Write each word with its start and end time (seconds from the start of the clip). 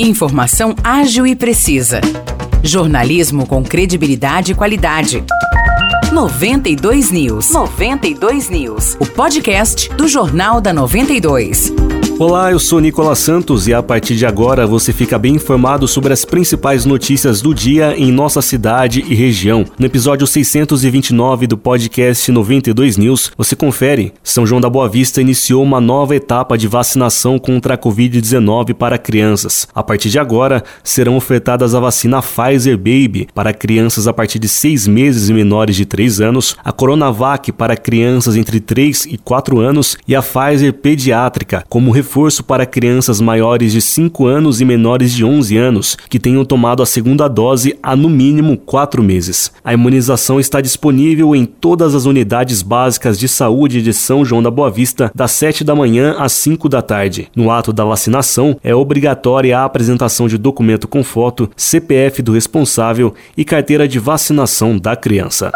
Informação 0.00 0.76
ágil 0.84 1.26
e 1.26 1.34
precisa. 1.34 2.00
Jornalismo 2.62 3.44
com 3.44 3.64
credibilidade 3.64 4.52
e 4.52 4.54
qualidade. 4.54 5.24
92 6.12 7.10
News. 7.10 7.50
92 7.50 8.48
News. 8.48 8.96
O 8.98 9.04
podcast 9.04 9.90
do 9.94 10.08
Jornal 10.08 10.58
da 10.58 10.72
92. 10.72 11.70
Olá, 12.18 12.50
eu 12.50 12.58
sou 12.58 12.80
Nicolas 12.80 13.20
Santos 13.20 13.68
e 13.68 13.74
a 13.74 13.80
partir 13.80 14.16
de 14.16 14.26
agora 14.26 14.66
você 14.66 14.92
fica 14.92 15.16
bem 15.16 15.36
informado 15.36 15.86
sobre 15.86 16.12
as 16.12 16.24
principais 16.24 16.84
notícias 16.84 17.40
do 17.40 17.54
dia 17.54 17.94
em 17.96 18.10
nossa 18.10 18.42
cidade 18.42 19.04
e 19.06 19.14
região. 19.14 19.64
No 19.78 19.86
episódio 19.86 20.26
629 20.26 21.46
do 21.46 21.56
podcast 21.56 22.32
92 22.32 22.96
News, 22.96 23.30
você 23.38 23.54
confere: 23.54 24.12
São 24.20 24.44
João 24.44 24.60
da 24.60 24.68
Boa 24.68 24.88
Vista 24.88 25.20
iniciou 25.20 25.62
uma 25.62 25.80
nova 25.80 26.16
etapa 26.16 26.58
de 26.58 26.66
vacinação 26.66 27.38
contra 27.38 27.74
a 27.74 27.78
Covid-19 27.78 28.74
para 28.74 28.98
crianças. 28.98 29.68
A 29.72 29.84
partir 29.84 30.10
de 30.10 30.18
agora, 30.18 30.64
serão 30.82 31.16
ofertadas 31.16 31.72
a 31.72 31.78
vacina 31.78 32.20
Pfizer 32.20 32.76
Baby 32.76 33.28
para 33.32 33.54
crianças 33.54 34.08
a 34.08 34.12
partir 34.12 34.40
de 34.40 34.48
6 34.48 34.88
meses 34.88 35.28
e 35.28 35.32
menores 35.32 35.76
de 35.76 35.86
3 35.86 35.97
anos, 36.20 36.56
a 36.64 36.72
Coronavac 36.72 37.52
para 37.52 37.76
crianças 37.76 38.36
entre 38.36 38.60
3 38.60 39.06
e 39.06 39.18
4 39.18 39.58
anos 39.60 39.96
e 40.06 40.14
a 40.14 40.22
Pfizer 40.22 40.72
Pediátrica 40.72 41.64
como 41.68 41.90
reforço 41.90 42.08
reforço 42.08 42.42
para 42.42 42.66
crianças 42.66 43.20
maiores 43.20 43.72
de 43.72 43.80
5 43.80 44.26
anos 44.26 44.60
e 44.60 44.64
menores 44.64 45.12
de 45.12 45.24
11 45.24 45.56
anos 45.56 45.96
que 46.08 46.18
tenham 46.18 46.44
tomado 46.44 46.82
a 46.82 46.86
segunda 46.86 47.28
dose 47.28 47.78
há 47.82 47.94
no 47.94 48.08
mínimo 48.08 48.56
4 48.56 49.02
meses. 49.02 49.52
A 49.62 49.72
imunização 49.72 50.40
está 50.40 50.60
disponível 50.60 51.34
em 51.36 51.44
todas 51.44 51.94
as 51.94 52.06
unidades 52.06 52.62
básicas 52.62 53.18
de 53.18 53.28
saúde 53.28 53.82
de 53.82 53.92
São 53.92 54.24
João 54.24 54.42
da 54.42 54.50
Boa 54.50 54.70
Vista, 54.70 55.10
das 55.14 55.32
7 55.32 55.64
da 55.64 55.74
manhã 55.74 56.16
às 56.18 56.32
5 56.32 56.68
da 56.68 56.82
tarde. 56.82 57.28
No 57.36 57.50
ato 57.50 57.72
da 57.72 57.84
vacinação, 57.84 58.58
é 58.64 58.74
obrigatória 58.74 59.58
a 59.58 59.64
apresentação 59.64 60.28
de 60.28 60.38
documento 60.38 60.88
com 60.88 61.04
foto, 61.04 61.50
CPF 61.56 62.22
do 62.22 62.32
responsável 62.32 63.14
e 63.36 63.44
carteira 63.44 63.86
de 63.86 63.98
vacinação 63.98 64.78
da 64.78 64.96
criança. 64.96 65.52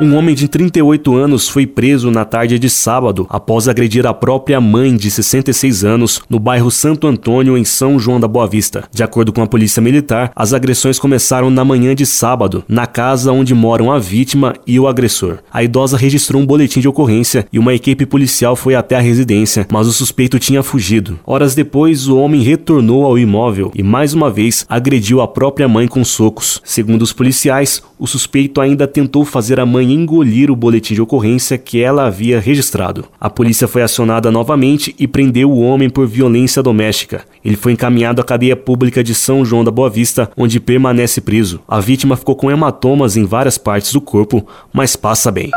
Um 0.00 0.14
homem 0.14 0.32
de 0.32 0.46
38 0.46 1.16
anos 1.16 1.48
foi 1.48 1.66
preso 1.66 2.08
na 2.08 2.24
tarde 2.24 2.56
de 2.56 2.70
sábado 2.70 3.26
após 3.28 3.66
agredir 3.66 4.06
a 4.06 4.14
própria 4.14 4.60
mãe 4.60 4.94
de 4.94 5.10
66 5.10 5.84
anos 5.84 6.22
no 6.30 6.38
bairro 6.38 6.70
Santo 6.70 7.08
Antônio, 7.08 7.58
em 7.58 7.64
São 7.64 7.98
João 7.98 8.20
da 8.20 8.28
Boa 8.28 8.46
Vista. 8.46 8.84
De 8.92 9.02
acordo 9.02 9.32
com 9.32 9.42
a 9.42 9.46
polícia 9.48 9.82
militar, 9.82 10.30
as 10.36 10.52
agressões 10.52 11.00
começaram 11.00 11.50
na 11.50 11.64
manhã 11.64 11.96
de 11.96 12.06
sábado, 12.06 12.64
na 12.68 12.86
casa 12.86 13.32
onde 13.32 13.56
moram 13.56 13.90
a 13.90 13.98
vítima 13.98 14.54
e 14.64 14.78
o 14.78 14.86
agressor. 14.86 15.38
A 15.52 15.64
idosa 15.64 15.96
registrou 15.96 16.40
um 16.40 16.46
boletim 16.46 16.78
de 16.78 16.86
ocorrência 16.86 17.48
e 17.52 17.58
uma 17.58 17.74
equipe 17.74 18.06
policial 18.06 18.54
foi 18.54 18.76
até 18.76 18.94
a 18.94 19.00
residência, 19.00 19.66
mas 19.68 19.88
o 19.88 19.92
suspeito 19.92 20.38
tinha 20.38 20.62
fugido. 20.62 21.18
Horas 21.26 21.56
depois, 21.56 22.06
o 22.06 22.18
homem 22.18 22.40
retornou 22.40 23.04
ao 23.04 23.18
imóvel 23.18 23.72
e 23.74 23.82
mais 23.82 24.14
uma 24.14 24.30
vez 24.30 24.64
agrediu 24.68 25.20
a 25.20 25.26
própria 25.26 25.66
mãe 25.66 25.88
com 25.88 26.04
socos. 26.04 26.60
Segundo 26.62 27.02
os 27.02 27.12
policiais, 27.12 27.82
o 27.98 28.06
suspeito 28.06 28.60
ainda 28.60 28.86
tentou 28.86 29.24
fazer 29.24 29.58
a 29.58 29.66
mãe 29.66 29.87
engolir 29.92 30.50
o 30.50 30.56
boletim 30.56 30.94
de 30.94 31.02
ocorrência 31.02 31.58
que 31.58 31.80
ela 31.80 32.06
havia 32.06 32.40
registrado. 32.40 33.04
A 33.20 33.28
polícia 33.28 33.68
foi 33.68 33.82
acionada 33.82 34.30
novamente 34.30 34.94
e 34.98 35.06
prendeu 35.06 35.50
o 35.50 35.60
homem 35.60 35.88
por 35.88 36.06
violência 36.06 36.62
doméstica. 36.62 37.24
Ele 37.44 37.56
foi 37.56 37.72
encaminhado 37.72 38.20
à 38.20 38.24
cadeia 38.24 38.56
pública 38.56 39.02
de 39.02 39.14
São 39.14 39.44
João 39.44 39.64
da 39.64 39.70
Boa 39.70 39.90
Vista, 39.90 40.30
onde 40.36 40.60
permanece 40.60 41.20
preso. 41.20 41.60
A 41.66 41.80
vítima 41.80 42.16
ficou 42.16 42.36
com 42.36 42.50
hematomas 42.50 43.16
em 43.16 43.24
várias 43.24 43.58
partes 43.58 43.92
do 43.92 44.00
corpo, 44.00 44.46
mas 44.72 44.96
passa 44.96 45.30
bem. 45.30 45.50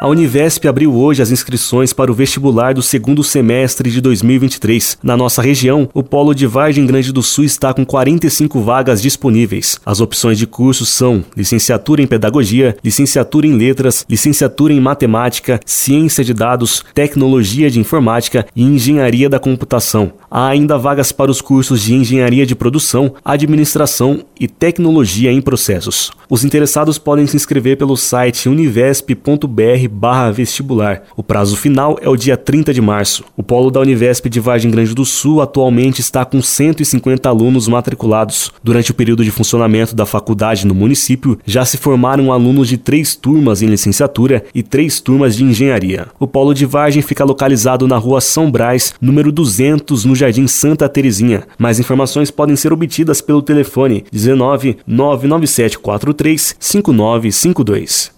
A 0.00 0.06
Univesp 0.06 0.64
abriu 0.68 0.94
hoje 0.94 1.20
as 1.20 1.32
inscrições 1.32 1.92
para 1.92 2.12
o 2.12 2.14
vestibular 2.14 2.72
do 2.72 2.80
segundo 2.80 3.24
semestre 3.24 3.90
de 3.90 4.00
2023. 4.00 4.96
Na 5.02 5.16
nossa 5.16 5.42
região, 5.42 5.90
o 5.92 6.04
Polo 6.04 6.34
de 6.34 6.46
Vargem 6.46 6.86
Grande 6.86 7.12
do 7.12 7.20
Sul 7.20 7.42
está 7.42 7.74
com 7.74 7.84
45 7.84 8.60
vagas 8.60 9.02
disponíveis. 9.02 9.80
As 9.84 10.00
opções 10.00 10.38
de 10.38 10.46
cursos 10.46 10.88
são 10.88 11.24
licenciatura 11.36 12.00
em 12.00 12.06
Pedagogia, 12.06 12.76
licenciatura 12.84 13.48
em 13.48 13.56
Letras, 13.56 14.06
licenciatura 14.08 14.72
em 14.72 14.80
Matemática, 14.80 15.58
Ciência 15.66 16.22
de 16.22 16.32
Dados, 16.32 16.84
Tecnologia 16.94 17.68
de 17.68 17.80
Informática 17.80 18.46
e 18.54 18.62
Engenharia 18.62 19.28
da 19.28 19.40
Computação. 19.40 20.12
Há 20.30 20.46
ainda 20.46 20.78
vagas 20.78 21.10
para 21.10 21.30
os 21.30 21.40
cursos 21.40 21.82
de 21.82 21.94
Engenharia 21.94 22.46
de 22.46 22.54
Produção, 22.54 23.14
Administração 23.24 24.22
e 24.38 24.46
Tecnologia 24.46 25.32
em 25.32 25.40
Processos. 25.40 26.12
Os 26.30 26.44
interessados 26.44 26.98
podem 26.98 27.26
se 27.26 27.34
inscrever 27.34 27.76
pelo 27.76 27.96
site 27.96 28.48
univesp.br 28.48 29.87
vestibular. 30.32 31.02
O 31.16 31.22
prazo 31.22 31.56
final 31.56 31.98
é 32.00 32.08
o 32.08 32.16
dia 32.16 32.36
30 32.36 32.72
de 32.72 32.80
março. 32.80 33.24
O 33.36 33.42
polo 33.42 33.70
da 33.70 33.80
Univesp 33.80 34.28
de 34.28 34.40
Vargem 34.40 34.70
Grande 34.70 34.94
do 34.94 35.04
Sul 35.04 35.40
atualmente 35.40 36.00
está 36.00 36.24
com 36.24 36.40
150 36.40 37.28
alunos 37.28 37.68
matriculados. 37.68 38.52
Durante 38.62 38.90
o 38.90 38.94
período 38.94 39.24
de 39.24 39.30
funcionamento 39.30 39.94
da 39.94 40.06
faculdade 40.06 40.66
no 40.66 40.74
município, 40.74 41.38
já 41.44 41.64
se 41.64 41.76
formaram 41.76 42.32
alunos 42.32 42.68
de 42.68 42.76
três 42.76 43.14
turmas 43.14 43.62
em 43.62 43.66
licenciatura 43.66 44.44
e 44.54 44.62
três 44.62 45.00
turmas 45.00 45.36
de 45.36 45.44
engenharia. 45.44 46.06
O 46.18 46.26
polo 46.26 46.54
de 46.54 46.66
Vargem 46.66 47.02
fica 47.02 47.24
localizado 47.24 47.86
na 47.86 47.96
rua 47.96 48.20
São 48.20 48.50
Brás, 48.50 48.94
número 49.00 49.32
200, 49.32 50.04
no 50.04 50.14
Jardim 50.14 50.46
Santa 50.46 50.88
Terezinha. 50.88 51.44
Mais 51.58 51.80
informações 51.80 52.30
podem 52.30 52.56
ser 52.56 52.72
obtidas 52.72 53.20
pelo 53.20 53.42
telefone 53.42 54.04
19 54.12 54.78
99743 54.86 56.56
5952. 56.58 58.17